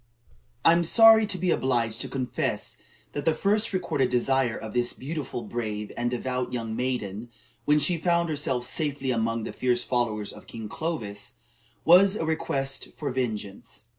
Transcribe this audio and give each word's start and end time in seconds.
I 0.65 0.71
am 0.71 0.83
sorry 0.83 1.27
to 1.27 1.37
be 1.37 1.51
obliged 1.51 2.01
to 2.01 2.07
confess 2.09 2.75
that 3.11 3.23
the 3.23 3.35
first 3.35 3.71
recorded 3.71 4.09
desire 4.09 4.57
of 4.57 4.73
this 4.73 4.93
beautiful, 4.93 5.43
brave, 5.43 5.91
and 5.95 6.09
devout 6.09 6.51
young 6.51 6.75
maiden, 6.75 7.29
when 7.65 7.77
she 7.77 7.97
found 7.99 8.27
herself 8.27 8.65
safely 8.65 9.11
among 9.11 9.43
the 9.43 9.53
fierce 9.53 9.83
followers 9.83 10.33
of 10.33 10.47
King 10.47 10.67
Clovis, 10.69 11.35
was 11.85 12.15
a 12.15 12.25
request 12.25 12.87
for 12.95 13.11
vengeance. 13.11 13.83